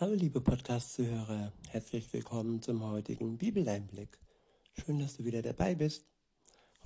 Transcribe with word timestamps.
Hallo 0.00 0.14
liebe 0.14 0.40
Podcast-Zuhörer, 0.40 1.52
herzlich 1.68 2.10
willkommen 2.14 2.62
zum 2.62 2.82
heutigen 2.82 3.36
Bibeleinblick. 3.36 4.18
Schön, 4.72 4.98
dass 4.98 5.18
du 5.18 5.26
wieder 5.26 5.42
dabei 5.42 5.74
bist. 5.74 6.06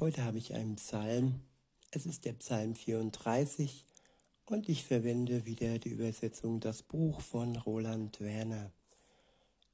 Heute 0.01 0.25
habe 0.25 0.39
ich 0.39 0.53
einen 0.53 0.75
Psalm. 0.75 1.41
Es 1.93 2.07
ist 2.07 2.25
der 2.25 2.33
Psalm 2.33 2.75
34 2.75 3.87
und 4.47 4.69
ich 4.69 4.83
verwende 4.83 5.47
wieder 5.47 5.79
die 5.79 5.91
Übersetzung 5.91 6.59
Das 6.59 6.83
Buch 6.83 7.21
von 7.21 7.55
Roland 7.55 8.21
Werner. 8.21 8.73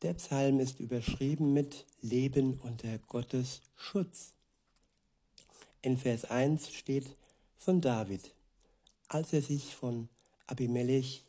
Der 0.02 0.12
Psalm 0.12 0.60
ist 0.60 0.78
überschrieben 0.78 1.54
mit 1.54 1.86
Leben 2.02 2.60
unter 2.60 2.98
Gottes 2.98 3.62
Schutz. 3.74 4.34
In 5.80 5.96
Vers 5.96 6.26
1 6.26 6.74
steht 6.74 7.16
von 7.56 7.80
David, 7.80 8.34
als 9.08 9.32
er 9.32 9.40
sich 9.40 9.74
von 9.74 10.10
Abimelech 10.46 11.22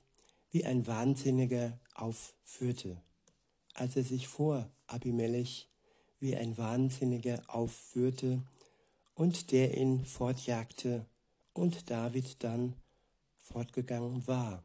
wie 0.52 0.66
ein 0.66 0.86
Wahnsinniger 0.86 1.80
aufführte, 1.96 3.02
als 3.74 3.96
er 3.96 4.04
sich 4.04 4.28
vor 4.28 4.70
Abimelech 4.88 5.70
wie 6.20 6.36
ein 6.36 6.58
Wahnsinniger 6.58 7.42
aufführte 7.48 8.44
und 9.16 9.52
der 9.52 9.78
ihn 9.78 10.06
fortjagte 10.06 11.06
und 11.54 11.90
David 11.90 12.44
dann 12.44 12.76
fortgegangen 13.38 14.28
war. 14.28 14.64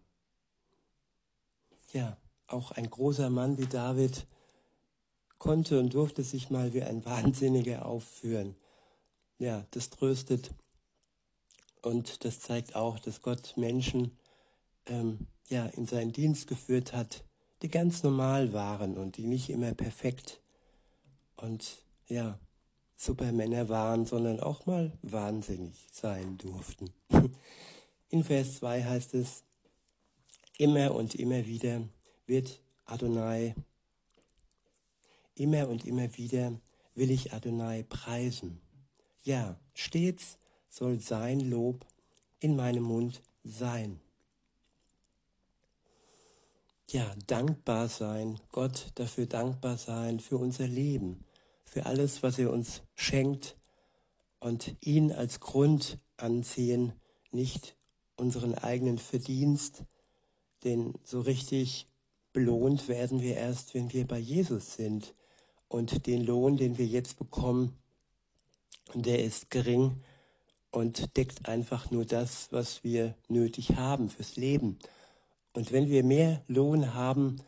Ja, 1.93 2.17
auch 2.47 2.73
ein 2.73 2.91
großer 2.91 3.31
Mann 3.31 3.59
wie 3.59 3.67
David 3.67 4.27
konnte 5.39 5.81
und 5.81 5.95
durfte 5.95 6.23
sich 6.23 6.51
mal 6.51 6.73
wie 6.75 6.83
ein 6.83 7.05
Wahnsinniger 7.05 7.87
aufführen. 7.87 8.57
Ja, 9.39 9.67
das 9.71 9.91
tröstet 9.91 10.51
und 11.83 12.25
das 12.25 12.41
zeigt 12.41 12.75
auch, 12.75 12.99
dass 12.99 13.23
Gott 13.23 13.55
Menschen 13.57 14.19
ähm, 14.87 15.27
ja, 15.49 15.67
in 15.67 15.87
seinen 15.87 16.13
Dienst 16.13 16.47
geführt 16.47 16.93
hat, 16.93 17.25
die 17.63 17.69
ganz 17.69 18.03
normal 18.03 18.53
waren 18.53 18.97
und 18.97 19.17
die 19.17 19.27
nicht 19.27 19.51
immer 19.51 19.75
perfekt 19.75 20.41
und 21.37 21.83
ja, 22.09 22.39
Supermänner 22.97 23.69
waren, 23.69 24.07
sondern 24.07 24.41
auch 24.41 24.67
mal 24.67 24.93
wahnsinnig 25.03 25.87
sein 25.93 26.39
durften. 26.39 26.91
In 28.09 28.25
Vers 28.25 28.57
2 28.57 28.85
heißt 28.85 29.15
es, 29.15 29.43
immer 30.59 30.95
und 30.95 31.15
immer 31.15 31.47
wieder 31.47 31.83
wird 32.27 32.63
Adonai, 32.87 33.55
immer 35.35 35.69
und 35.69 35.85
immer 35.85 36.17
wieder 36.17 36.59
will 36.95 37.11
ich 37.11 37.35
Adonai 37.35 37.83
preisen. 37.83 38.61
Ja, 39.25 39.59
stets 39.75 40.39
soll 40.69 41.01
sein 41.01 41.41
Lob 41.41 41.85
in 42.39 42.57
meinem 42.57 42.85
Mund 42.85 43.23
sein 43.45 44.01
ja, 46.89 47.15
dankbar 47.27 47.89
sein, 47.89 48.39
Gott 48.53 48.93
dafür 48.95 49.27
dankbar 49.27 49.77
sein, 49.77 50.21
für 50.21 50.39
unser 50.39 50.67
Leben, 50.67 51.25
für 51.65 51.87
alles, 51.87 52.23
was 52.23 52.39
er 52.39 52.53
uns 52.53 52.83
schenkt 52.95 53.57
und 54.39 54.77
ihn 54.81 55.13
als 55.13 55.41
Grund 55.41 55.99
anziehen, 56.17 56.93
nicht 57.33 57.77
unseren 58.17 58.55
eigenen 58.55 58.99
Verdienst, 58.99 59.85
denn 60.65 60.95
so 61.05 61.21
richtig 61.21 61.89
belohnt 62.33 62.89
werden 62.89 63.21
wir 63.21 63.37
erst, 63.37 63.75
wenn 63.75 63.93
wir 63.93 64.07
bei 64.07 64.19
Jesus 64.19 64.75
sind. 64.75 65.15
Und 65.69 66.07
den 66.07 66.25
Lohn, 66.25 66.57
den 66.57 66.79
wir 66.79 66.87
jetzt 66.87 67.19
bekommen, 67.19 67.77
der 68.95 69.25
ist 69.25 69.51
gering 69.51 69.97
und 70.71 71.17
deckt 71.17 71.49
einfach 71.49 71.91
nur 71.91 72.05
das, 72.05 72.49
was 72.53 72.85
wir 72.85 73.15
nötig 73.29 73.77
haben 73.77 74.11
fürs 74.11 74.37
Leben. 74.37 74.79
Und 75.57 75.73
wenn 75.73 75.89
wir 75.89 76.05
mehr 76.05 76.43
Lohn 76.49 76.93
haben, 76.93 77.41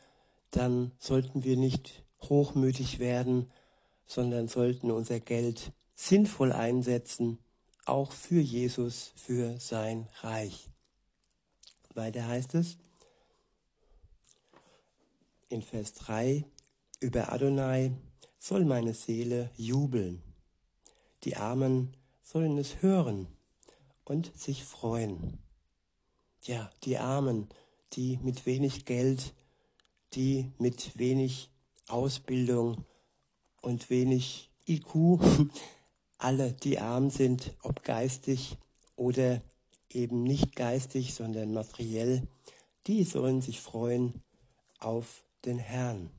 dann 0.50 0.92
sollten 0.98 1.44
wir 1.44 1.58
nicht 1.58 2.04
hochmütig 2.22 3.00
werden, 3.00 3.50
sondern 4.06 4.48
sollten 4.48 4.90
unser 4.90 5.20
Geld 5.20 5.72
sinnvoll 5.94 6.52
einsetzen, 6.52 7.38
auch 7.84 8.12
für 8.12 8.40
Jesus, 8.40 9.12
für 9.14 9.60
sein 9.60 10.08
Reich. 10.22 10.68
Weiter 11.92 12.26
heißt 12.26 12.54
es 12.54 12.78
in 15.50 15.60
Vers 15.60 15.92
3, 15.92 16.46
über 17.00 17.30
Adonai 17.30 17.92
soll 18.38 18.64
meine 18.64 18.94
Seele 18.94 19.50
jubeln. 19.54 20.22
Die 21.24 21.36
Armen 21.36 21.92
sollen 22.22 22.56
es 22.56 22.80
hören 22.80 23.26
und 24.04 24.34
sich 24.34 24.64
freuen. 24.64 25.38
Ja, 26.44 26.70
die 26.84 26.96
Armen 26.96 27.50
die 27.94 28.18
mit 28.22 28.46
wenig 28.46 28.84
Geld, 28.84 29.34
die 30.14 30.52
mit 30.58 30.98
wenig 30.98 31.50
Ausbildung 31.86 32.84
und 33.62 33.90
wenig 33.90 34.50
IQ, 34.66 35.20
alle, 36.18 36.52
die 36.52 36.78
arm 36.78 37.10
sind, 37.10 37.54
ob 37.62 37.82
geistig 37.82 38.56
oder 38.96 39.42
eben 39.90 40.22
nicht 40.22 40.56
geistig, 40.56 41.14
sondern 41.14 41.52
materiell, 41.52 42.26
die 42.86 43.04
sollen 43.04 43.40
sich 43.40 43.60
freuen 43.60 44.22
auf 44.78 45.22
den 45.44 45.58
Herrn. 45.58 46.10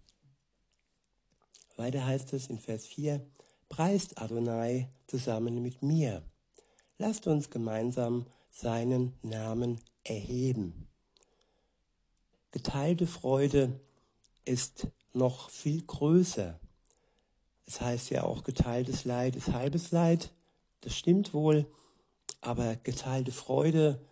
Weiter 1.75 2.05
heißt 2.05 2.33
es 2.33 2.47
in 2.47 2.59
Vers 2.59 2.85
4, 2.87 3.25
preist 3.69 4.21
Adonai 4.21 4.89
zusammen 5.07 5.61
mit 5.61 5.81
mir. 5.81 6.23
Lasst 6.97 7.27
uns 7.27 7.49
gemeinsam 7.49 8.25
seinen 8.51 9.13
Namen 9.21 9.79
erheben. 10.03 10.88
Geteilte 12.51 13.07
Freude 13.07 13.79
ist 14.45 14.87
noch 15.13 15.49
viel 15.49 15.83
größer. 15.83 16.59
Es 17.65 17.81
heißt 17.81 18.09
ja 18.09 18.23
auch, 18.23 18.43
geteiltes 18.43 19.05
Leid 19.05 19.35
ist 19.35 19.53
halbes 19.53 19.91
Leid. 19.91 20.33
Das 20.81 20.97
stimmt 20.97 21.33
wohl. 21.33 21.67
Aber 22.41 22.75
geteilte 22.75 23.31
Freude 23.31 24.03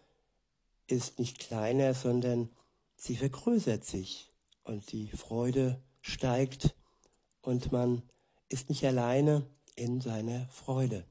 ist 0.86 1.18
nicht 1.18 1.40
kleiner, 1.40 1.94
sondern 1.94 2.50
sie 2.96 3.16
vergrößert 3.16 3.84
sich. 3.84 4.30
Und 4.64 4.92
die 4.92 5.10
Freude 5.10 5.82
steigt 6.02 6.76
und 7.42 7.72
man 7.72 8.04
ist 8.50 8.70
nicht 8.70 8.86
alleine 8.86 9.48
in 9.76 10.02
seiner 10.02 10.48
Freude. 10.50 11.06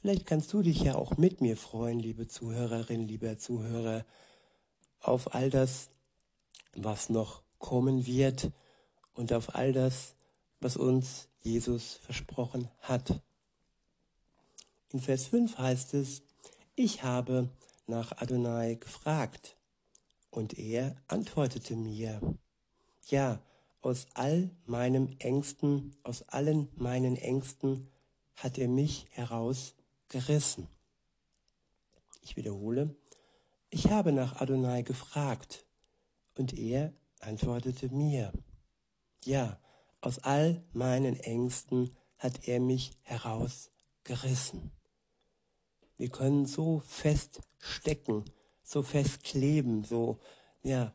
Vielleicht 0.00 0.26
kannst 0.26 0.52
du 0.52 0.62
dich 0.62 0.82
ja 0.82 0.94
auch 0.94 1.16
mit 1.16 1.40
mir 1.40 1.56
freuen, 1.56 1.98
liebe 1.98 2.28
Zuhörerin, 2.28 3.08
lieber 3.08 3.38
Zuhörer, 3.38 4.04
auf 5.00 5.34
all 5.34 5.50
das, 5.50 5.88
was 6.76 7.08
noch 7.08 7.42
kommen 7.58 8.06
wird 8.06 8.50
und 9.14 9.32
auf 9.32 9.54
all 9.54 9.72
das, 9.72 10.14
was 10.60 10.76
uns 10.76 11.28
Jesus 11.40 11.94
versprochen 11.94 12.70
hat. 12.80 13.20
In 14.90 15.00
Vers 15.00 15.26
5 15.26 15.58
heißt 15.58 15.94
es, 15.94 16.22
ich 16.74 17.02
habe 17.02 17.48
nach 17.86 18.12
Adonai 18.18 18.74
gefragt 18.74 19.56
und 20.30 20.58
er 20.58 20.96
antwortete 21.08 21.76
mir, 21.76 22.20
ja, 23.08 23.40
aus 23.80 24.06
all 24.14 24.50
meinem 24.64 25.14
Ängsten, 25.18 25.96
aus 26.02 26.22
allen 26.28 26.68
meinen 26.74 27.16
Ängsten 27.16 27.88
hat 28.34 28.58
er 28.58 28.68
mich 28.68 29.06
herausgerissen. 29.10 30.66
Ich 32.20 32.36
wiederhole, 32.36 32.96
ich 33.70 33.90
habe 33.90 34.12
nach 34.12 34.40
Adonai 34.40 34.82
gefragt 34.82 35.65
und 36.38 36.56
er 36.58 36.92
antwortete 37.20 37.88
mir, 37.88 38.32
ja, 39.24 39.58
aus 40.00 40.18
all 40.20 40.62
meinen 40.72 41.18
Ängsten 41.18 41.90
hat 42.18 42.46
er 42.46 42.60
mich 42.60 42.92
herausgerissen. 43.02 44.70
Wir 45.96 46.08
können 46.10 46.46
so 46.46 46.80
fest 46.86 47.40
stecken, 47.58 48.24
so 48.62 48.82
fest 48.82 49.24
kleben, 49.24 49.84
so, 49.84 50.18
ja, 50.62 50.92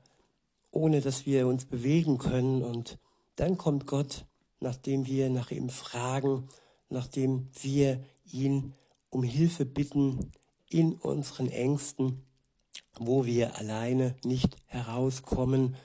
ohne 0.71 1.01
dass 1.01 1.25
wir 1.25 1.47
uns 1.47 1.65
bewegen 1.65 2.17
können. 2.17 2.63
Und 2.63 2.97
dann 3.35 3.57
kommt 3.57 3.87
Gott, 3.87 4.25
nachdem 4.59 5.05
wir 5.07 5.29
nach 5.29 5.51
ihm 5.51 5.69
fragen, 5.69 6.47
nachdem 6.89 7.49
wir 7.61 8.03
ihn 8.31 8.73
um 9.09 9.23
Hilfe 9.23 9.65
bitten 9.65 10.31
in 10.69 10.93
unseren 10.93 11.49
Ängsten, 11.49 12.23
wo 13.05 13.25
wir 13.25 13.57
alleine 13.57 14.15
nicht 14.23 14.57
herauskommen. 14.67 15.75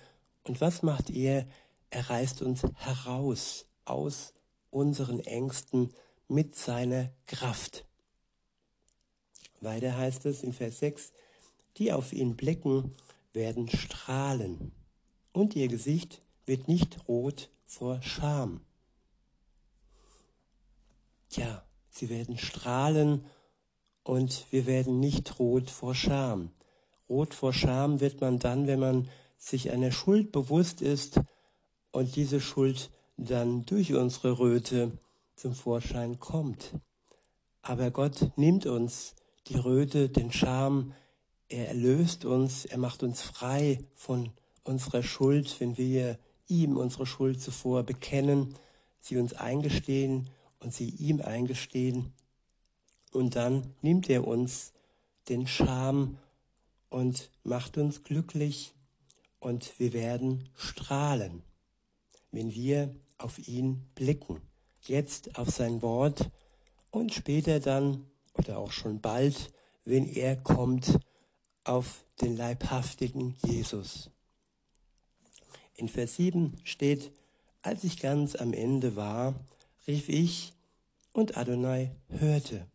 Und 0.44 0.60
was 0.60 0.82
macht 0.82 1.10
er? 1.10 1.46
Er 1.90 2.10
reißt 2.10 2.42
uns 2.42 2.62
heraus 2.74 3.66
aus 3.84 4.34
unseren 4.70 5.20
Ängsten 5.20 5.94
mit 6.28 6.56
seiner 6.56 7.10
Kraft. 7.26 7.86
Weiter 9.60 9.96
heißt 9.96 10.26
es 10.26 10.42
in 10.42 10.52
Vers 10.52 10.80
6, 10.80 11.12
die 11.78 11.92
auf 11.92 12.12
ihn 12.12 12.36
blicken, 12.36 12.94
werden 13.32 13.68
strahlen 13.68 14.72
und 15.32 15.56
ihr 15.56 15.68
Gesicht 15.68 16.22
wird 16.46 16.68
nicht 16.68 17.08
rot 17.08 17.50
vor 17.64 18.02
Scham. 18.02 18.60
Ja, 21.30 21.64
sie 21.90 22.08
werden 22.08 22.38
strahlen 22.38 23.26
und 24.04 24.46
wir 24.50 24.66
werden 24.66 25.00
nicht 25.00 25.38
rot 25.38 25.70
vor 25.70 25.94
Scham. 25.94 26.50
Rot 27.08 27.34
vor 27.34 27.52
Scham 27.52 28.00
wird 28.00 28.20
man 28.20 28.38
dann, 28.38 28.66
wenn 28.66 28.80
man 28.80 29.08
sich 29.38 29.70
einer 29.70 29.92
Schuld 29.92 30.32
bewusst 30.32 30.82
ist 30.82 31.20
und 31.92 32.16
diese 32.16 32.40
Schuld 32.40 32.90
dann 33.16 33.64
durch 33.64 33.94
unsere 33.94 34.38
Röte 34.38 34.92
zum 35.36 35.54
Vorschein 35.54 36.18
kommt. 36.18 36.72
Aber 37.62 37.90
Gott 37.90 38.30
nimmt 38.36 38.66
uns 38.66 39.14
die 39.48 39.56
Röte, 39.56 40.08
den 40.08 40.32
Scham, 40.32 40.94
er 41.48 41.68
erlöst 41.68 42.24
uns, 42.24 42.64
er 42.64 42.78
macht 42.78 43.02
uns 43.02 43.22
frei 43.22 43.78
von 43.94 44.32
unserer 44.64 45.02
Schuld, 45.02 45.60
wenn 45.60 45.76
wir 45.76 46.18
ihm 46.48 46.76
unsere 46.76 47.06
Schuld 47.06 47.40
zuvor 47.40 47.84
bekennen, 47.84 48.54
sie 49.00 49.16
uns 49.16 49.32
eingestehen 49.34 50.30
und 50.58 50.74
sie 50.74 50.88
ihm 50.88 51.20
eingestehen. 51.20 52.12
Und 53.12 53.36
dann 53.36 53.74
nimmt 53.80 54.10
er 54.10 54.26
uns 54.26 54.72
den 55.28 55.46
Scham 55.46 56.18
und 56.88 57.30
macht 57.42 57.78
uns 57.78 58.04
glücklich 58.04 58.74
und 59.38 59.78
wir 59.78 59.92
werden 59.92 60.48
strahlen, 60.54 61.42
wenn 62.30 62.52
wir 62.54 62.94
auf 63.18 63.38
ihn 63.48 63.86
blicken. 63.94 64.40
Jetzt 64.82 65.38
auf 65.38 65.50
sein 65.50 65.82
Wort 65.82 66.30
und 66.90 67.12
später 67.12 67.60
dann 67.60 68.06
oder 68.34 68.58
auch 68.58 68.72
schon 68.72 69.00
bald, 69.00 69.52
wenn 69.84 70.06
er 70.08 70.36
kommt, 70.36 70.98
auf 71.64 72.04
den 72.20 72.36
leibhaftigen 72.36 73.36
Jesus. 73.44 74.10
In 75.74 75.88
Vers 75.88 76.16
7 76.16 76.58
steht, 76.64 77.12
als 77.62 77.84
ich 77.84 77.98
ganz 77.98 78.36
am 78.36 78.52
Ende 78.52 78.96
war, 78.96 79.34
rief 79.86 80.08
ich 80.08 80.54
und 81.12 81.36
Adonai 81.36 81.90
hörte 82.08 82.66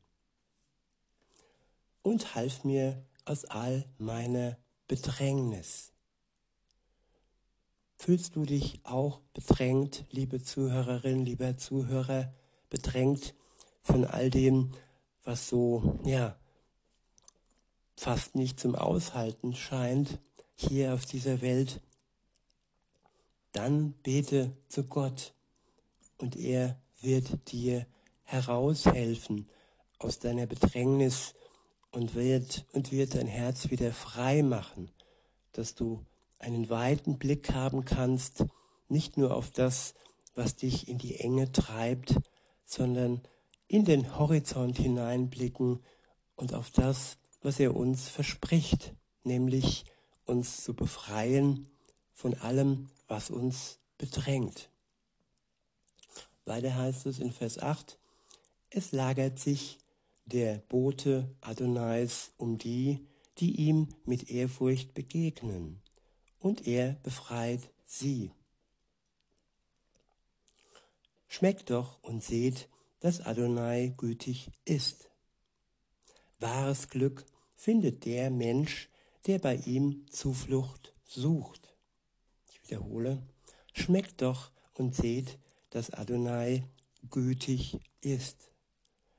und 2.01 2.35
half 2.35 2.63
mir 2.63 3.03
aus 3.31 3.45
all 3.45 3.85
meiner 3.97 4.57
Bedrängnis. 4.89 5.93
Fühlst 7.95 8.35
du 8.35 8.43
dich 8.43 8.81
auch 8.83 9.21
bedrängt, 9.33 10.03
liebe 10.11 10.43
Zuhörerin, 10.43 11.25
lieber 11.25 11.55
Zuhörer, 11.55 12.33
bedrängt 12.69 13.33
von 13.81 14.03
all 14.03 14.29
dem, 14.29 14.73
was 15.23 15.47
so, 15.47 15.97
ja, 16.03 16.35
fast 17.95 18.35
nicht 18.35 18.59
zum 18.59 18.75
Aushalten 18.75 19.55
scheint 19.55 20.19
hier 20.55 20.93
auf 20.93 21.05
dieser 21.05 21.41
Welt? 21.41 21.79
Dann 23.53 23.93
bete 24.03 24.57
zu 24.67 24.83
Gott 24.83 25.33
und 26.17 26.35
er 26.35 26.77
wird 26.99 27.49
dir 27.53 27.85
heraushelfen 28.23 29.47
aus 29.99 30.19
deiner 30.19 30.47
Bedrängnis 30.47 31.33
und 31.91 32.15
wird, 32.15 32.65
und 32.71 32.91
wird 32.91 33.15
dein 33.15 33.27
Herz 33.27 33.69
wieder 33.69 33.91
frei 33.91 34.43
machen, 34.43 34.91
dass 35.51 35.75
du 35.75 36.05
einen 36.39 36.69
weiten 36.69 37.17
Blick 37.17 37.51
haben 37.51 37.85
kannst, 37.85 38.45
nicht 38.87 39.17
nur 39.17 39.35
auf 39.35 39.51
das, 39.51 39.93
was 40.33 40.55
dich 40.55 40.87
in 40.87 40.97
die 40.97 41.17
Enge 41.19 41.51
treibt, 41.51 42.15
sondern 42.65 43.21
in 43.67 43.85
den 43.85 44.17
Horizont 44.17 44.77
hineinblicken 44.77 45.79
und 46.35 46.53
auf 46.53 46.71
das, 46.71 47.17
was 47.41 47.59
er 47.59 47.75
uns 47.75 48.09
verspricht, 48.09 48.93
nämlich 49.23 49.85
uns 50.25 50.63
zu 50.63 50.73
befreien 50.73 51.69
von 52.13 52.33
allem, 52.35 52.89
was 53.07 53.29
uns 53.29 53.79
bedrängt. 53.97 54.69
Weiter 56.45 56.75
heißt 56.75 57.05
es 57.05 57.19
in 57.19 57.31
Vers 57.31 57.59
8, 57.59 57.97
es 58.69 58.91
lagert 58.91 59.39
sich 59.39 59.79
der 60.25 60.57
Bote 60.57 61.35
Adonais 61.41 62.31
um 62.37 62.57
die, 62.57 63.07
die 63.37 63.55
ihm 63.67 63.89
mit 64.05 64.29
Ehrfurcht 64.29 64.93
begegnen, 64.93 65.81
und 66.39 66.67
er 66.67 66.93
befreit 67.03 67.71
sie. 67.85 68.31
Schmeckt 71.27 71.69
doch 71.69 72.01
und 72.03 72.23
seht, 72.23 72.67
dass 72.99 73.21
Adonai 73.21 73.93
gütig 73.97 74.51
ist. 74.65 75.09
Wahres 76.39 76.89
Glück 76.89 77.25
findet 77.55 78.05
der 78.05 78.29
Mensch, 78.29 78.89
der 79.27 79.39
bei 79.39 79.55
ihm 79.55 80.05
Zuflucht 80.09 80.93
sucht. 81.05 81.73
Ich 82.49 82.61
wiederhole, 82.63 83.21
schmeckt 83.73 84.21
doch 84.21 84.51
und 84.73 84.95
seht, 84.95 85.37
dass 85.69 85.91
Adonai 85.91 86.63
gütig 87.09 87.79
ist. 88.01 88.50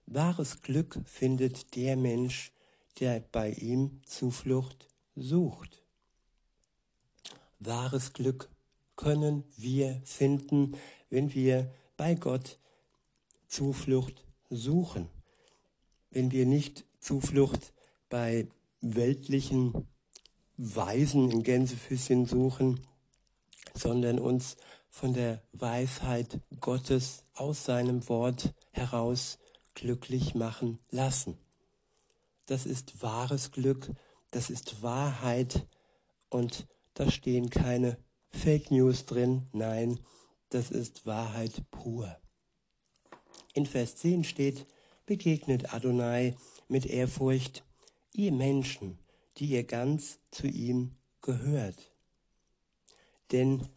Wahres 0.06 0.60
Glück 0.62 1.00
findet 1.06 1.74
der 1.76 1.96
Mensch, 1.96 2.52
der 3.00 3.20
bei 3.20 3.50
ihm 3.50 4.00
Zuflucht 4.04 4.88
sucht. 5.14 5.82
Wahres 7.58 8.12
Glück 8.12 8.50
können 8.96 9.44
wir 9.56 10.00
finden, 10.04 10.76
wenn 11.10 11.32
wir 11.34 11.72
bei 11.96 12.14
Gott 12.14 12.58
Zuflucht 13.46 14.24
suchen. 14.50 15.08
Wenn 16.10 16.30
wir 16.30 16.46
nicht 16.46 16.84
Zuflucht 17.00 17.72
bei 18.08 18.48
weltlichen 18.80 19.86
Weisen 20.56 21.30
in 21.30 21.42
Gänsefüßchen 21.42 22.26
suchen, 22.26 22.86
sondern 23.74 24.18
uns 24.18 24.56
von 24.88 25.14
der 25.14 25.42
Weisheit 25.52 26.40
Gottes 26.60 27.24
aus 27.34 27.64
seinem 27.64 28.06
Wort 28.08 28.52
heraus 28.72 29.38
glücklich 29.74 30.34
machen 30.34 30.78
lassen. 30.90 31.38
Das 32.46 32.66
ist 32.66 33.02
wahres 33.02 33.52
Glück, 33.52 33.90
das 34.30 34.50
ist 34.50 34.82
Wahrheit 34.82 35.66
und 36.28 36.66
da 36.94 37.10
stehen 37.10 37.50
keine 37.50 37.96
Fake 38.30 38.70
News 38.70 39.06
drin, 39.06 39.48
nein, 39.52 40.00
das 40.48 40.70
ist 40.70 41.06
Wahrheit 41.06 41.62
pur. 41.70 42.16
In 43.54 43.66
Vers 43.66 43.96
10 43.96 44.24
steht, 44.24 44.66
begegnet 45.06 45.74
Adonai 45.74 46.36
mit 46.68 46.86
Ehrfurcht, 46.86 47.64
ihr 48.12 48.32
Menschen, 48.32 48.98
die 49.36 49.46
ihr 49.46 49.64
ganz 49.64 50.18
zu 50.30 50.46
ihm 50.46 50.92
gehört. 51.20 51.90
Denn 53.30 53.68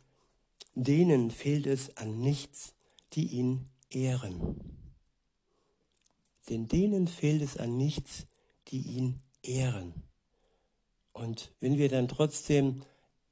denen 0.74 1.32
fehlt 1.32 1.68
es 1.68 1.96
an 1.98 2.20
nichts, 2.20 2.74
die 3.14 3.28
ihn 3.28 3.70
ehren 3.90 4.75
denn 6.50 6.68
denen 6.68 7.08
fehlt 7.08 7.42
es 7.42 7.58
an 7.58 7.78
nichts, 7.78 8.28
die 8.68 8.82
ihn 8.82 9.20
ehren. 9.44 9.94
Und 11.14 11.52
wenn 11.60 11.78
wir 11.78 11.90
dann 11.90 12.08
trotzdem 12.08 12.82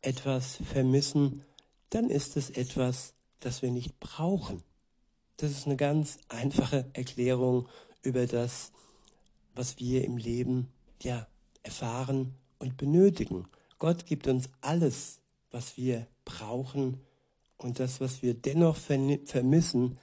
etwas 0.01 0.57
vermissen, 0.57 1.43
dann 1.89 2.09
ist 2.09 2.37
es 2.37 2.49
etwas, 2.49 3.13
das 3.39 3.61
wir 3.61 3.71
nicht 3.71 3.99
brauchen. 3.99 4.63
Das 5.37 5.51
ist 5.51 5.65
eine 5.65 5.75
ganz 5.75 6.17
einfache 6.29 6.89
Erklärung 6.93 7.67
über 8.01 8.25
das, 8.25 8.71
was 9.55 9.79
wir 9.79 10.03
im 10.05 10.17
Leben 10.17 10.69
ja 11.01 11.27
erfahren 11.63 12.35
und 12.59 12.77
benötigen. 12.77 13.47
Gott 13.79 14.05
gibt 14.05 14.27
uns 14.27 14.49
alles, 14.61 15.21
was 15.51 15.77
wir 15.77 16.07
brauchen 16.25 17.01
und 17.57 17.79
das, 17.79 18.01
was 18.01 18.21
wir 18.21 18.33
dennoch 18.33 18.77
vermissen, 18.77 19.99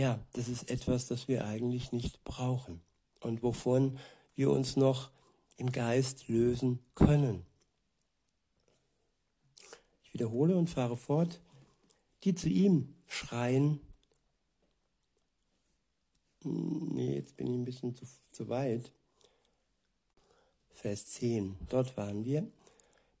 ja, 0.00 0.18
das 0.32 0.48
ist 0.48 0.70
etwas, 0.70 1.08
das 1.08 1.28
wir 1.28 1.44
eigentlich 1.44 1.92
nicht 1.92 2.24
brauchen 2.24 2.80
und 3.20 3.42
wovon 3.42 3.98
wir 4.34 4.50
uns 4.50 4.74
noch 4.76 5.10
im 5.58 5.72
Geist 5.72 6.26
lösen 6.28 6.78
können. 6.94 7.44
Ich 10.02 10.14
wiederhole 10.14 10.56
und 10.56 10.70
fahre 10.70 10.96
fort. 10.96 11.42
Die 12.24 12.34
zu 12.34 12.48
ihm 12.48 12.94
schreien, 13.08 13.78
nee, 16.44 17.16
jetzt 17.16 17.36
bin 17.36 17.48
ich 17.48 17.52
ein 17.52 17.64
bisschen 17.66 17.94
zu, 17.94 18.06
zu 18.32 18.48
weit. 18.48 18.92
Vers 20.70 21.08
10, 21.08 21.58
dort 21.68 21.98
waren 21.98 22.24
wir. 22.24 22.50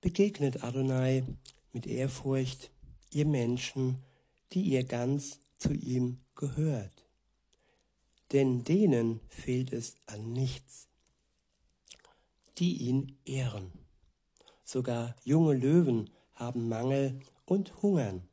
Begegnet 0.00 0.64
Adonai 0.64 1.24
mit 1.74 1.86
Ehrfurcht, 1.86 2.70
ihr 3.10 3.26
Menschen, 3.26 3.98
die 4.54 4.62
ihr 4.62 4.84
ganz 4.84 5.40
zu 5.60 5.72
ihm 5.72 6.18
gehört. 6.34 7.06
Denn 8.32 8.64
denen 8.64 9.20
fehlt 9.28 9.72
es 9.72 9.96
an 10.06 10.32
nichts, 10.32 10.88
die 12.58 12.88
ihn 12.88 13.16
ehren. 13.24 13.70
Sogar 14.64 15.14
junge 15.24 15.54
Löwen 15.54 16.10
haben 16.34 16.68
Mangel 16.68 17.20
und 17.44 17.82
hungern, 17.82 18.28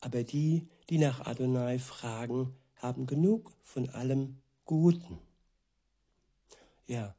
aber 0.00 0.24
die, 0.24 0.68
die 0.90 0.98
nach 0.98 1.26
Adonai 1.26 1.78
fragen, 1.78 2.54
haben 2.76 3.06
genug 3.06 3.52
von 3.62 3.88
allem 3.90 4.38
Guten. 4.64 5.18
Ja, 6.86 7.14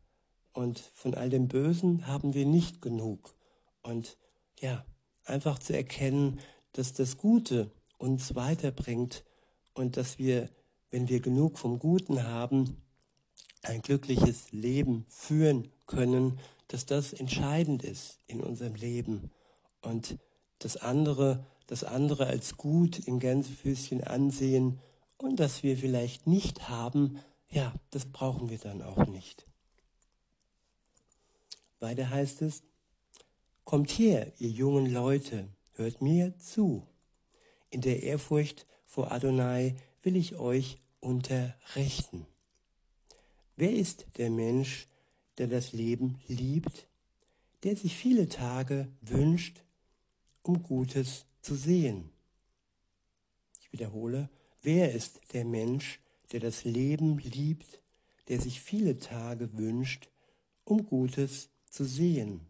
und 0.54 0.80
von 0.80 1.14
all 1.14 1.30
dem 1.30 1.48
Bösen 1.48 2.08
haben 2.08 2.34
wir 2.34 2.46
nicht 2.46 2.82
genug. 2.82 3.36
Und 3.84 4.18
ja, 4.60 4.86
einfach 5.24 5.60
zu 5.60 5.76
erkennen, 5.76 6.40
dass 6.74 6.94
das 6.94 7.18
Gute 7.18 7.72
uns 7.98 8.36
weiterbringt 8.36 9.24
und 9.78 9.96
dass 9.96 10.18
wir, 10.18 10.50
wenn 10.90 11.08
wir 11.08 11.20
genug 11.20 11.58
vom 11.58 11.80
Guten 11.80 12.24
haben, 12.24 12.82
ein 13.62 13.82
glückliches 13.82 14.52
Leben 14.52 15.06
führen 15.10 15.70
können, 15.86 16.40
dass 16.68 16.86
das 16.86 17.14
entscheidend 17.14 17.84
ist 17.84 18.20
in 18.28 18.42
unserem 18.42 18.76
Leben 18.76 19.32
und 19.82 20.18
das 20.60 20.78
andere, 20.78 21.46
das 21.68 21.84
andere 21.84 22.28
als 22.28 22.58
gut 22.58 23.00
in 23.00 23.20
Gänsefüßchen 23.20 24.04
ansehen 24.04 24.80
und 25.18 25.40
das 25.40 25.64
wir 25.64 25.78
vielleicht 25.78 26.28
nicht 26.28 26.70
haben, 26.70 27.20
ja, 27.50 27.74
das 27.92 28.06
brauchen 28.06 28.50
wir 28.50 28.58
dann 28.58 28.82
auch 28.82 29.06
nicht. 29.08 29.46
Weiter 31.80 32.10
heißt 32.10 32.42
es, 32.42 32.64
Kommt 33.64 33.92
her, 33.92 34.32
ihr 34.40 34.50
jungen 34.50 34.86
Leute, 34.86 35.50
hört 35.74 36.02
mir 36.02 36.38
zu. 36.38 36.88
In 37.70 37.82
der 37.82 38.02
Ehrfurcht 38.02 38.66
vor 38.88 39.12
Adonai 39.12 39.76
will 40.02 40.16
ich 40.16 40.38
euch 40.38 40.78
unterrichten. 41.02 42.26
Wer 43.56 43.74
ist 43.74 44.08
der 44.18 44.30
Mensch, 44.30 44.88
der 45.38 45.48
das 45.48 45.74
Leben 45.74 46.20
liebt, 46.28 46.88
der 47.64 47.76
sich 47.76 47.96
viele 47.96 48.30
Tage 48.30 48.88
wünscht, 49.02 49.62
um 50.42 50.64
Gutes 50.64 51.26
zu 51.42 51.56
sehen? 51.56 52.10
Ich 53.62 53.74
wiederhole, 53.74 54.30
wer 54.64 54.94
ist 54.94 55.20
der 55.34 55.44
Mensch, 55.44 56.00
der 56.32 56.40
das 56.40 56.64
Leben 56.64 57.20
liebt, 57.20 57.82
der 58.30 58.40
sich 58.40 58.62
viele 58.62 58.98
Tage 59.00 59.56
wünscht, 59.58 60.08
um 60.64 60.86
Gutes 60.86 61.50
zu 61.70 61.84
sehen? 61.84 62.42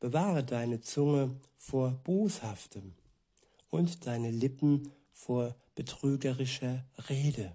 Bewahre 0.00 0.42
deine 0.42 0.80
Zunge 0.80 1.36
vor 1.56 1.90
Boshaftem 2.04 2.94
und 3.68 4.06
deine 4.06 4.30
Lippen 4.30 4.90
vor 5.20 5.54
betrügerischer 5.74 6.82
Rede. 7.10 7.54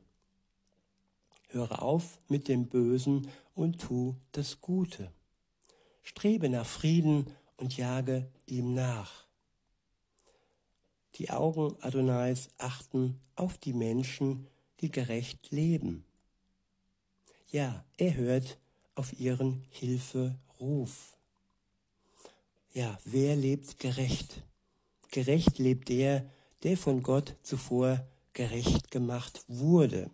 Höre 1.47 1.81
auf 1.81 2.19
mit 2.29 2.47
dem 2.47 2.67
Bösen 2.67 3.27
und 3.55 3.81
tu 3.81 4.15
das 4.33 4.61
Gute. 4.61 5.11
Strebe 6.03 6.47
nach 6.49 6.67
Frieden 6.67 7.25
und 7.57 7.75
jage 7.75 8.29
ihm 8.45 8.75
nach. 8.75 9.25
Die 11.15 11.31
Augen 11.31 11.75
Adonais 11.81 12.49
achten 12.59 13.19
auf 13.35 13.57
die 13.57 13.73
Menschen, 13.73 14.47
die 14.81 14.91
gerecht 14.91 15.49
leben. 15.49 16.05
Ja, 17.49 17.83
er 17.97 18.13
hört 18.15 18.59
auf 18.93 19.17
ihren 19.19 19.63
Hilferuf. 19.71 21.17
Ja, 22.73 22.99
wer 23.05 23.35
lebt 23.35 23.79
gerecht? 23.79 24.43
Gerecht 25.09 25.57
lebt 25.57 25.89
der, 25.89 26.29
der 26.65 26.77
von 26.77 27.03
Gott 27.03 27.35
zuvor 27.43 28.07
gerecht 28.33 28.89
gemacht 28.89 29.43
wurde. 29.47 30.09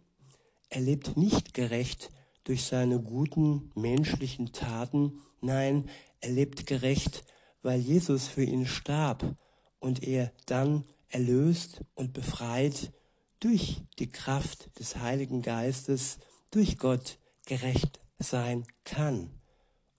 Er 0.68 0.82
lebt 0.82 1.16
nicht 1.16 1.54
gerecht 1.54 2.10
durch 2.44 2.66
seine 2.66 3.00
guten 3.00 3.72
menschlichen 3.74 4.52
Taten, 4.52 5.22
nein, 5.40 5.90
er 6.20 6.32
lebt 6.32 6.68
gerecht, 6.68 7.24
weil 7.62 7.80
Jesus 7.80 8.28
für 8.28 8.44
ihn 8.44 8.66
starb 8.66 9.38
und 9.80 10.04
er 10.04 10.34
dann 10.46 10.84
erlöst 11.08 11.86
und 11.96 12.12
befreit 12.12 12.92
durch 13.40 13.82
die 13.98 14.12
Kraft 14.12 14.78
des 14.78 14.98
Heiligen 14.98 15.42
Geistes, 15.42 16.20
durch 16.52 16.78
Gott 16.78 17.18
gerecht 17.46 18.02
sein 18.20 18.66
kann 18.84 19.32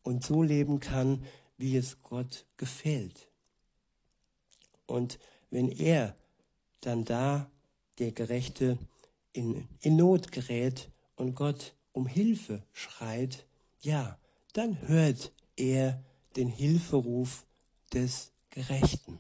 und 0.03 0.23
so 0.23 0.43
leben 0.43 0.81
kann, 0.81 1.25
wie 1.57 1.79
es 1.79 2.03
Gott 2.03 2.45
gefällt. 2.59 3.31
Und 4.85 5.19
wenn 5.49 5.71
er 5.71 6.15
dann 6.83 7.05
da, 7.05 7.51
der 7.99 8.13
Gerechte, 8.13 8.79
in, 9.33 9.67
in 9.81 9.97
Not 9.97 10.31
gerät 10.31 10.91
und 11.17 11.35
Gott 11.35 11.75
um 11.93 12.07
Hilfe 12.07 12.63
schreit, 12.73 13.47
ja, 13.81 14.19
dann 14.53 14.77
hört 14.87 15.33
er 15.57 16.03
den 16.37 16.49
Hilferuf 16.49 17.47
des 17.93 18.33
Gerechten. 18.51 19.19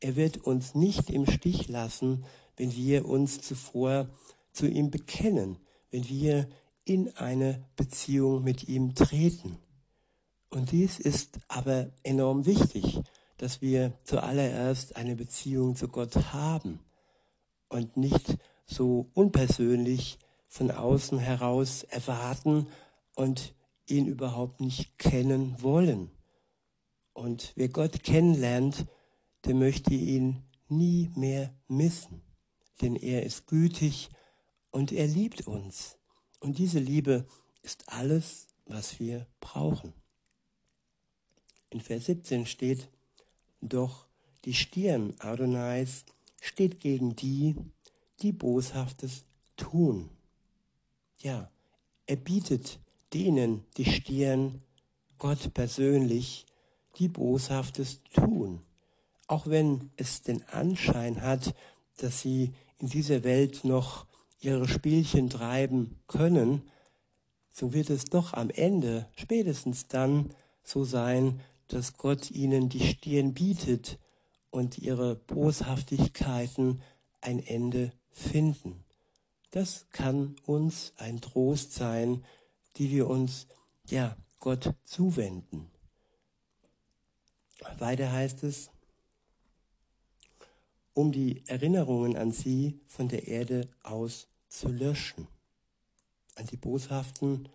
Er 0.00 0.16
wird 0.16 0.38
uns 0.38 0.74
nicht 0.74 1.10
im 1.10 1.26
Stich 1.26 1.68
lassen, 1.68 2.24
wenn 2.56 2.74
wir 2.74 3.06
uns 3.06 3.40
zuvor 3.40 4.08
zu 4.52 4.66
ihm 4.66 4.90
bekennen, 4.90 5.58
wenn 5.90 6.08
wir 6.08 6.48
in 6.84 7.14
eine 7.16 7.64
Beziehung 7.76 8.44
mit 8.44 8.68
ihm 8.68 8.94
treten. 8.94 9.58
Und 10.50 10.72
dies 10.72 10.98
ist 10.98 11.38
aber 11.48 11.90
enorm 12.02 12.46
wichtig, 12.46 13.00
dass 13.38 13.60
wir 13.60 13.92
zuallererst 14.04 14.96
eine 14.96 15.16
Beziehung 15.16 15.76
zu 15.76 15.88
Gott 15.88 16.14
haben 16.32 16.80
und 17.68 17.96
nicht 17.96 18.38
so 18.66 19.06
unpersönlich 19.14 20.18
von 20.46 20.70
außen 20.70 21.18
heraus 21.18 21.82
erwarten 21.84 22.68
und 23.14 23.54
ihn 23.86 24.06
überhaupt 24.06 24.60
nicht 24.60 24.98
kennen 24.98 25.56
wollen. 25.62 26.10
Und 27.12 27.52
wer 27.56 27.68
Gott 27.68 28.02
kennenlernt, 28.02 28.86
der 29.44 29.54
möchte 29.54 29.94
ihn 29.94 30.42
nie 30.68 31.10
mehr 31.14 31.54
missen, 31.68 32.22
denn 32.80 32.96
er 32.96 33.22
ist 33.22 33.46
gütig 33.46 34.10
und 34.70 34.92
er 34.92 35.06
liebt 35.06 35.46
uns. 35.46 35.98
Und 36.40 36.58
diese 36.58 36.78
Liebe 36.78 37.26
ist 37.62 37.88
alles, 37.88 38.48
was 38.66 38.98
wir 38.98 39.26
brauchen. 39.40 39.94
In 41.70 41.80
Vers 41.80 42.06
17 42.06 42.46
steht, 42.46 42.88
doch 43.68 44.06
die 44.44 44.54
Stirn 44.54 45.14
Adonais 45.18 46.04
steht 46.40 46.80
gegen 46.80 47.16
die, 47.16 47.56
die 48.20 48.32
Boshaftes 48.32 49.24
tun. 49.56 50.10
Ja, 51.18 51.50
er 52.06 52.16
bietet 52.16 52.78
denen 53.12 53.64
die 53.76 53.84
Stirn, 53.84 54.62
Gott 55.18 55.54
persönlich, 55.54 56.46
die 56.98 57.08
Boshaftes 57.08 58.00
tun. 58.14 58.60
Auch 59.26 59.46
wenn 59.46 59.90
es 59.96 60.22
den 60.22 60.44
Anschein 60.48 61.22
hat, 61.22 61.54
dass 61.96 62.20
sie 62.20 62.52
in 62.78 62.88
dieser 62.88 63.24
Welt 63.24 63.64
noch 63.64 64.06
ihre 64.40 64.68
Spielchen 64.68 65.30
treiben 65.30 65.98
können, 66.06 66.62
so 67.50 67.72
wird 67.72 67.90
es 67.90 68.04
doch 68.04 68.34
am 68.34 68.50
Ende, 68.50 69.08
spätestens 69.16 69.88
dann, 69.88 70.30
so 70.62 70.84
sein, 70.84 71.40
dass 71.68 71.96
Gott 71.96 72.30
ihnen 72.30 72.68
die 72.68 72.80
Stirn 72.80 73.34
bietet 73.34 73.98
und 74.50 74.78
ihre 74.78 75.16
Boshaftigkeiten 75.16 76.82
ein 77.20 77.40
Ende 77.40 77.92
finden. 78.10 78.84
Das 79.50 79.86
kann 79.90 80.36
uns 80.44 80.92
ein 80.96 81.20
Trost 81.20 81.72
sein, 81.72 82.24
die 82.76 82.90
wir 82.90 83.08
uns, 83.08 83.46
ja, 83.88 84.16
Gott 84.38 84.74
zuwenden. 84.84 85.70
Weiter 87.78 88.12
heißt 88.12 88.44
es, 88.44 88.70
um 90.92 91.12
die 91.12 91.42
Erinnerungen 91.46 92.16
an 92.16 92.32
sie 92.32 92.80
von 92.86 93.08
der 93.08 93.28
Erde 93.28 93.68
aus 93.82 94.28
zu 94.48 94.68
löschen, 94.68 95.26
an 96.36 96.46
die 96.46 96.56
Boshaften, 96.56 97.48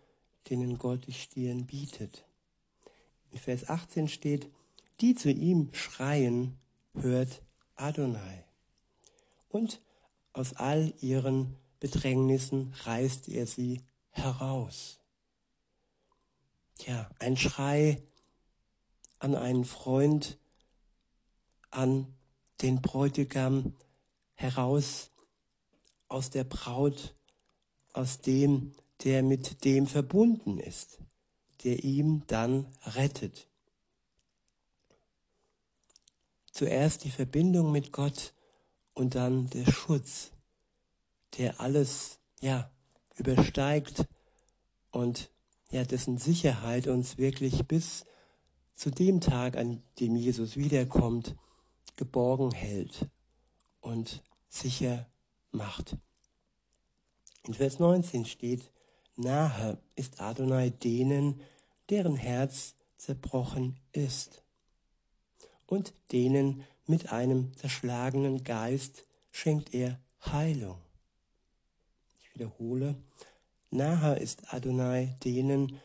denen 0.50 0.78
Gott 0.78 1.08
die 1.08 1.14
Stirn 1.14 1.66
bietet. 1.66 2.26
Vers 3.38 3.70
18 3.70 4.08
steht, 4.08 4.50
die 5.00 5.16
zu 5.16 5.32
ihm 5.32 5.74
schreien, 5.74 6.58
hört 6.94 7.42
Adonai. 7.76 8.46
Und 9.50 9.82
aus 10.34 10.54
all 10.54 10.94
ihren 11.02 11.58
Bedrängnissen 11.80 12.74
reißt 12.84 13.30
er 13.30 13.48
sie 13.48 13.82
heraus. 14.12 15.00
Ja, 16.86 17.10
ein 17.20 17.38
Schrei 17.38 18.02
an 19.20 19.36
einen 19.36 19.66
Freund, 19.66 20.38
an 21.70 22.14
den 22.62 22.82
Bräutigam 22.82 23.76
heraus 24.34 25.12
aus 26.08 26.30
der 26.30 26.44
Braut, 26.44 27.16
aus 27.94 28.20
dem, 28.22 28.74
der 29.04 29.24
mit 29.24 29.64
dem 29.64 29.88
verbunden 29.88 30.60
ist 30.60 31.00
der 31.64 31.84
ihm 31.84 32.24
dann 32.28 32.66
rettet. 32.86 33.48
Zuerst 36.52 37.04
die 37.04 37.12
Verbindung 37.12 37.72
mit 37.72 37.92
Gott 37.92 38.34
und 38.94 39.16
dann 39.16 39.50
der 39.50 39.72
Schutz, 39.72 40.32
der 41.38 41.60
alles 41.62 42.20
ja 42.42 42.70
übersteigt 43.16 44.06
und 44.92 45.30
ja 45.72 45.84
dessen 45.84 46.18
Sicherheit 46.18 46.88
uns 46.88 47.18
wirklich 47.18 47.66
bis 47.66 48.06
zu 48.76 48.90
dem 48.90 49.22
Tag, 49.22 49.56
an 49.58 49.82
dem 50.00 50.16
Jesus 50.16 50.58
wiederkommt, 50.58 51.36
geborgen 51.96 52.52
hält 52.52 53.08
und 53.80 54.24
sicher 54.50 55.08
macht. 55.52 55.96
In 57.44 57.54
Vers 57.54 57.80
19 57.80 58.26
steht, 58.26 58.72
Nahe 59.16 59.78
ist 59.96 60.22
Adonai 60.22 60.70
denen, 60.70 61.42
deren 61.90 62.16
Herz 62.16 62.76
zerbrochen 62.98 63.80
ist. 63.92 64.44
Und 65.66 65.94
denen 66.12 66.64
mit 66.86 67.12
einem 67.12 67.56
zerschlagenen 67.56 68.44
Geist 68.44 69.06
schenkt 69.32 69.74
er 69.74 70.00
Heilung. 70.26 70.80
Ich 72.22 72.34
wiederhole, 72.34 72.96
nahe 73.70 74.18
ist 74.18 74.54
Adonai 74.54 75.16
denen, 75.24 75.80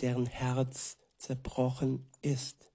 deren 0.00 0.26
Herz 0.26 0.96
zerbrochen 1.16 2.06
ist. 2.22 2.70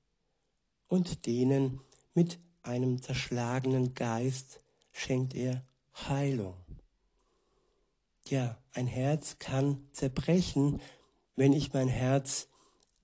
und 0.87 1.25
denen 1.25 1.81
mit 2.13 2.39
einem 2.61 3.01
zerschlagenen 3.01 3.93
Geist 3.93 4.61
schenkt 4.91 5.33
er 5.33 5.63
Heilung. 5.93 6.64
Ja, 8.27 8.57
ein 8.73 8.87
Herz 8.87 9.37
kann 9.37 9.87
zerbrechen, 9.91 10.81
wenn 11.35 11.53
ich 11.53 11.73
mein 11.73 11.87
Herz 11.87 12.47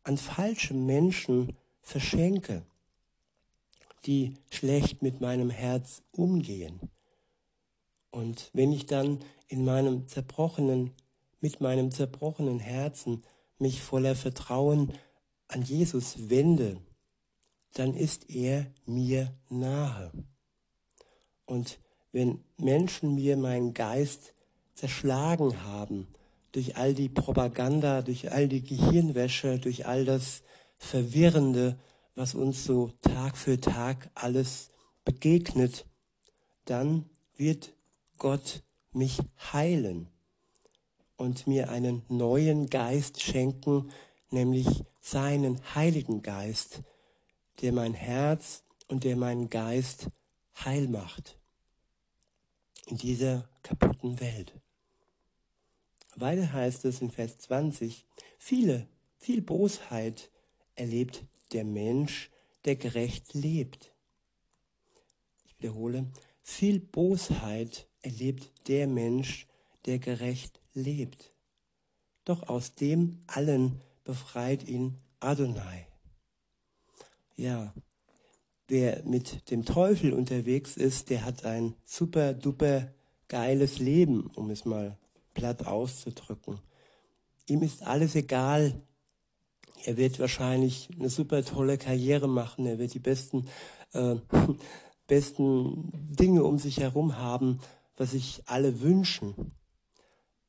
an 0.03 0.17
falsche 0.17 0.73
Menschen 0.73 1.55
verschenke, 1.83 2.65
die 4.05 4.33
schlecht 4.49 5.03
mit 5.03 5.21
meinem 5.21 5.51
Herz 5.51 6.01
umgehen. 6.11 6.79
Und 8.09 8.49
wenn 8.53 8.71
ich 8.71 8.87
dann 8.87 9.19
in 9.47 9.63
meinem 9.63 10.07
zerbrochenen, 10.07 10.91
mit 11.39 11.61
meinem 11.61 11.91
zerbrochenen 11.91 12.59
Herzen 12.59 13.23
mich 13.59 13.79
voller 13.81 14.15
Vertrauen 14.15 14.91
an 15.47 15.61
Jesus 15.61 16.29
wende, 16.29 16.81
dann 17.73 17.93
ist 17.93 18.29
er 18.29 18.65
mir 18.87 19.31
nahe. 19.49 20.11
Und 21.45 21.79
wenn 22.11 22.43
Menschen 22.57 23.13
mir 23.13 23.37
meinen 23.37 23.75
Geist 23.75 24.33
zerschlagen 24.73 25.63
haben, 25.63 26.07
durch 26.51 26.75
all 26.75 26.93
die 26.93 27.09
Propaganda, 27.09 28.01
durch 28.01 28.31
all 28.31 28.47
die 28.47 28.63
Gehirnwäsche, 28.63 29.59
durch 29.59 29.85
all 29.85 30.05
das 30.05 30.41
Verwirrende, 30.77 31.77
was 32.15 32.35
uns 32.35 32.65
so 32.65 32.91
Tag 33.01 33.37
für 33.37 33.59
Tag 33.59 34.09
alles 34.15 34.69
begegnet, 35.05 35.85
dann 36.65 37.09
wird 37.35 37.73
Gott 38.17 38.63
mich 38.91 39.19
heilen 39.53 40.09
und 41.15 41.47
mir 41.47 41.69
einen 41.69 42.03
neuen 42.09 42.69
Geist 42.69 43.21
schenken, 43.21 43.91
nämlich 44.29 44.67
seinen 44.99 45.59
Heiligen 45.75 46.21
Geist, 46.21 46.81
der 47.61 47.71
mein 47.71 47.93
Herz 47.93 48.63
und 48.87 49.03
der 49.03 49.15
meinen 49.15 49.49
Geist 49.49 50.07
heil 50.65 50.87
macht 50.87 51.40
in 52.87 52.97
dieser 52.97 53.47
kaputten 53.63 54.19
Welt. 54.19 54.53
Weiter 56.15 56.51
heißt 56.51 56.85
es 56.85 57.01
in 57.01 57.09
Vers 57.09 57.37
20, 57.39 58.05
viele, 58.37 58.87
viel 59.17 59.41
Bosheit 59.41 60.29
erlebt 60.75 61.23
der 61.53 61.63
Mensch, 61.63 62.29
der 62.65 62.75
gerecht 62.75 63.33
lebt. 63.33 63.93
Ich 65.45 65.57
wiederhole, 65.57 66.11
viel 66.41 66.79
Bosheit 66.79 67.87
erlebt 68.01 68.51
der 68.67 68.87
Mensch, 68.87 69.47
der 69.85 69.99
gerecht 69.99 70.59
lebt. 70.73 71.33
Doch 72.25 72.43
aus 72.43 72.75
dem 72.75 73.23
allen 73.27 73.81
befreit 74.03 74.67
ihn 74.67 74.97
Adonai. 75.19 75.87
Ja, 77.35 77.73
wer 78.71 79.03
mit 79.03 79.51
dem 79.51 79.65
Teufel 79.65 80.13
unterwegs 80.13 80.77
ist, 80.77 81.09
der 81.09 81.25
hat 81.25 81.43
ein 81.43 81.75
super 81.83 82.33
duper 82.33 82.87
geiles 83.27 83.79
Leben, 83.79 84.27
um 84.33 84.49
es 84.49 84.63
mal 84.63 84.97
platt 85.33 85.67
auszudrücken. 85.67 86.61
Ihm 87.47 87.63
ist 87.63 87.85
alles 87.85 88.15
egal. 88.15 88.81
Er 89.83 89.97
wird 89.97 90.19
wahrscheinlich 90.19 90.87
eine 90.97 91.09
super 91.09 91.43
tolle 91.43 91.77
Karriere 91.77 92.29
machen. 92.29 92.65
Er 92.65 92.79
wird 92.79 92.93
die 92.93 92.99
besten, 92.99 93.49
äh, 93.91 94.15
besten 95.07 95.91
Dinge 95.93 96.45
um 96.45 96.57
sich 96.57 96.79
herum 96.79 97.17
haben, 97.17 97.59
was 97.97 98.11
sich 98.11 98.41
alle 98.45 98.79
wünschen. 98.79 99.51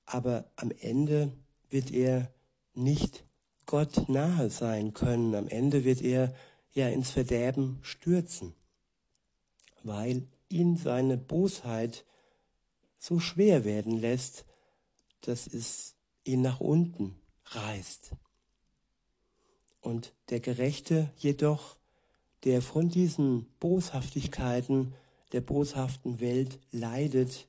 Aber 0.07 0.45
am 0.55 0.71
Ende 0.71 1.33
wird 1.71 1.91
er 1.91 2.33
nicht 2.75 3.25
Gott 3.67 4.09
nahe 4.09 4.49
sein 4.49 4.95
können. 4.95 5.35
Am 5.35 5.49
Ende 5.49 5.85
wird 5.85 6.03
er 6.03 6.33
ja 6.75 6.89
ins 6.89 7.11
Verderben 7.11 7.79
stürzen, 7.83 8.55
weil 9.83 10.27
ihn 10.49 10.77
seine 10.77 11.17
Bosheit 11.17 12.05
so 12.99 13.19
schwer 13.19 13.65
werden 13.65 13.99
lässt, 13.99 14.45
dass 15.23 15.47
es 15.47 15.95
ihn 16.25 16.43
nach 16.43 16.61
unten 16.61 17.17
reißt. 17.47 18.13
Und 19.81 20.15
der 20.31 20.41
Gerechte 20.41 21.13
jedoch, 21.17 21.77
der 22.45 22.63
von 22.63 22.89
diesen 22.89 23.47
Boshaftigkeiten 23.59 24.95
der 25.33 25.41
boshaften 25.41 26.21
Welt 26.21 26.61
leidet, 26.71 27.49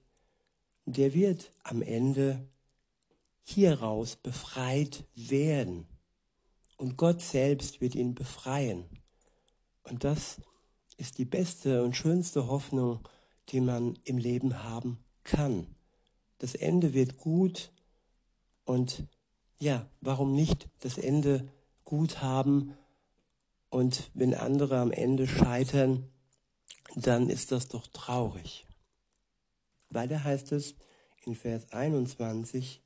der 0.85 1.13
wird 1.13 1.51
am 1.63 1.81
Ende 1.81 2.47
hieraus 3.43 4.15
befreit 4.15 5.05
werden. 5.15 5.85
Und 6.77 6.97
Gott 6.97 7.21
selbst 7.21 7.81
wird 7.81 7.95
ihn 7.95 8.15
befreien. 8.15 8.85
Und 9.83 10.03
das 10.03 10.41
ist 10.97 11.17
die 11.17 11.25
beste 11.25 11.83
und 11.83 11.95
schönste 11.95 12.47
Hoffnung, 12.47 13.07
die 13.49 13.61
man 13.61 13.97
im 14.03 14.17
Leben 14.17 14.63
haben 14.63 15.03
kann 15.23 15.67
das 16.43 16.55
Ende 16.55 16.93
wird 16.93 17.19
gut 17.19 17.71
und 18.65 19.07
ja, 19.59 19.89
warum 20.01 20.35
nicht 20.35 20.67
das 20.81 20.97
Ende 20.97 21.49
gut 21.85 22.21
haben 22.21 22.75
und 23.69 24.11
wenn 24.13 24.33
andere 24.33 24.79
am 24.79 24.91
Ende 24.91 25.25
scheitern, 25.25 26.11
dann 26.95 27.29
ist 27.29 27.53
das 27.53 27.69
doch 27.69 27.87
traurig. 27.87 28.65
Weiter 29.89 30.21
heißt 30.25 30.51
es 30.51 30.75
in 31.23 31.33
Vers 31.33 31.71
21, 31.71 32.81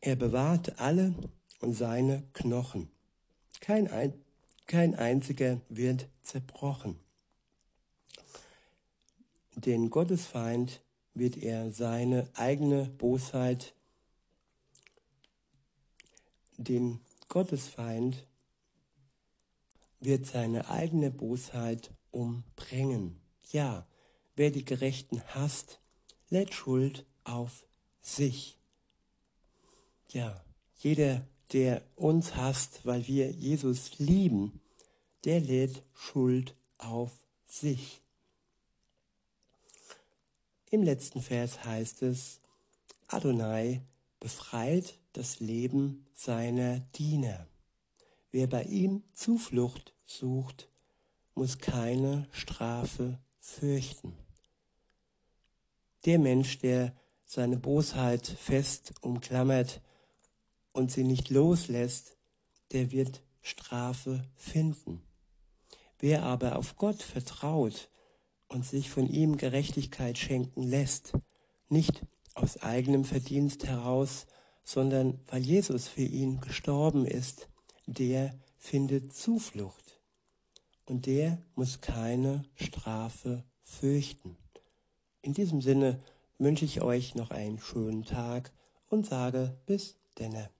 er 0.00 0.16
bewahrt 0.16 0.80
alle 0.80 1.14
und 1.60 1.74
seine 1.74 2.24
Knochen. 2.32 2.90
Kein, 3.60 3.86
ein, 3.86 4.23
kein 4.66 4.94
einziger 4.94 5.60
wird 5.68 6.08
zerbrochen. 6.22 6.98
Den 9.54 9.90
Gottesfeind 9.90 10.82
wird 11.14 11.36
er 11.36 11.70
seine 11.70 12.28
eigene 12.34 12.86
Bosheit, 12.86 13.74
den 16.56 17.00
Gottesfeind, 17.28 18.26
wird 20.00 20.26
seine 20.26 20.68
eigene 20.68 21.10
Bosheit 21.10 21.90
umbringen. 22.10 23.20
Ja, 23.52 23.86
wer 24.36 24.50
die 24.50 24.64
Gerechten 24.64 25.22
hasst, 25.28 25.80
lädt 26.30 26.52
Schuld 26.52 27.06
auf 27.24 27.64
sich. 28.02 28.58
Ja, 30.10 30.44
jeder, 30.76 31.26
der 31.52 31.82
uns 31.96 32.36
hasst, 32.36 32.80
weil 32.84 33.06
wir 33.06 33.30
Jesus 33.30 33.98
lieben, 33.98 34.60
der 35.24 35.40
lädt 35.40 35.82
Schuld 35.94 36.54
auf 36.78 37.12
sich. 37.46 38.00
Im 40.70 40.82
letzten 40.82 41.22
Vers 41.22 41.64
heißt 41.64 42.02
es, 42.02 42.40
Adonai 43.06 43.82
befreit 44.18 44.98
das 45.12 45.40
Leben 45.40 46.06
seiner 46.14 46.80
Diener. 46.80 47.46
Wer 48.32 48.48
bei 48.48 48.64
ihm 48.64 49.04
Zuflucht 49.12 49.94
sucht, 50.06 50.68
muss 51.34 51.58
keine 51.58 52.26
Strafe 52.32 53.18
fürchten. 53.38 54.16
Der 56.04 56.18
Mensch, 56.18 56.58
der 56.58 56.94
seine 57.24 57.56
Bosheit 57.56 58.26
fest 58.26 58.94
umklammert 59.00 59.80
und 60.74 60.90
sie 60.90 61.04
nicht 61.04 61.30
loslässt, 61.30 62.18
der 62.72 62.90
wird 62.90 63.22
Strafe 63.40 64.22
finden. 64.36 65.00
Wer 65.98 66.24
aber 66.24 66.56
auf 66.56 66.76
Gott 66.76 67.02
vertraut 67.02 67.88
und 68.48 68.66
sich 68.66 68.90
von 68.90 69.08
ihm 69.08 69.38
Gerechtigkeit 69.38 70.18
schenken 70.18 70.62
lässt, 70.62 71.14
nicht 71.68 72.04
aus 72.34 72.58
eigenem 72.58 73.04
Verdienst 73.04 73.64
heraus, 73.64 74.26
sondern 74.64 75.20
weil 75.28 75.42
Jesus 75.42 75.88
für 75.88 76.02
ihn 76.02 76.40
gestorben 76.40 77.06
ist, 77.06 77.48
der 77.86 78.34
findet 78.56 79.14
Zuflucht 79.14 80.00
und 80.86 81.06
der 81.06 81.38
muss 81.54 81.80
keine 81.80 82.44
Strafe 82.56 83.44
fürchten. 83.62 84.36
In 85.22 85.32
diesem 85.32 85.60
Sinne 85.60 86.02
wünsche 86.38 86.64
ich 86.64 86.82
euch 86.82 87.14
noch 87.14 87.30
einen 87.30 87.60
schönen 87.60 88.04
Tag 88.04 88.52
und 88.88 89.06
sage 89.06 89.56
bis 89.66 89.96
denne. 90.18 90.53